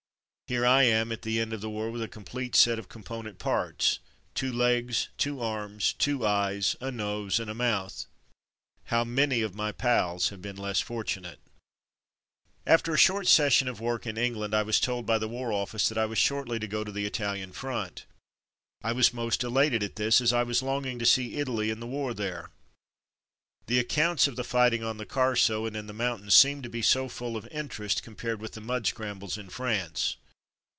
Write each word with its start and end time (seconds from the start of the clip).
Here 0.47 0.65
I 0.65 0.83
am, 0.83 1.13
at 1.13 1.21
the 1.21 1.39
end 1.39 1.53
of 1.53 1.61
the 1.61 1.69
war, 1.69 1.89
with 1.89 2.01
a 2.03 2.09
complete 2.09 2.57
set 2.57 2.77
of 2.77 2.89
component 2.89 3.39
parts; 3.39 3.99
two 4.35 4.51
legs, 4.51 5.07
two 5.17 5.39
arms, 5.41 5.93
two 5.93 6.27
eyes, 6.27 6.75
a 6.81 6.91
nose, 6.91 7.39
and 7.39 7.49
a 7.49 7.53
mouth. 7.55 8.05
How 8.87 9.05
many 9.05 9.43
of 9.43 9.55
my 9.55 9.71
pals 9.71 10.27
have 10.27 10.41
been 10.41 10.57
less 10.57 10.81
fortunate! 10.81 11.39
After 12.67 12.93
a 12.93 12.97
short 12.97 13.27
session 13.27 13.69
of 13.69 13.79
work 13.79 14.05
in 14.05 14.17
England 14.17 14.53
I 14.53 14.63
was 14.63 14.81
told 14.81 15.05
by 15.05 15.17
the 15.17 15.29
War 15.29 15.53
Office 15.53 15.87
that 15.87 15.97
I 15.97 16.05
was 16.05 16.17
shortly 16.17 16.59
to 16.59 16.67
go 16.67 16.83
to 16.83 16.91
the 16.91 17.05
Italian 17.05 17.53
front. 17.53 18.03
I 18.83 18.91
was 18.91 19.13
most 19.13 19.45
elated 19.45 19.81
at 19.83 19.95
this, 19.95 20.19
as 20.19 20.33
I 20.33 20.43
was 20.43 20.61
longing 20.61 20.99
to 20.99 21.05
see 21.05 21.35
Italy 21.37 21.69
and 21.71 21.81
the 21.81 21.87
war 21.87 22.13
there. 22.13 22.49
The 23.67 23.79
accounts 23.79 24.27
of 24.27 24.35
the 24.35 24.43
fighting 24.43 24.83
on 24.83 24.97
the 24.97 25.05
Carso 25.05 25.65
and 25.65 25.77
in 25.77 25.87
the 25.87 25.93
mountains 25.93 26.35
seemed 26.35 26.63
to 26.63 26.69
be 26.69 26.81
so 26.81 27.07
full 27.07 27.37
of 27.37 27.47
interest 27.53 28.03
compared 28.03 28.41
with 28.41 28.51
the 28.51 28.59
mud 28.59 28.85
scrambles 28.85 29.37
in 29.37 29.47
France. 29.49 30.17